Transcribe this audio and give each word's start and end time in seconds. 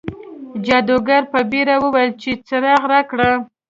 جادوګر 0.65 1.21
په 1.31 1.39
بیړه 1.51 1.75
وویل 1.79 2.11
چې 2.21 2.31
څراغ 2.47 2.81
راکړه. 2.91 3.31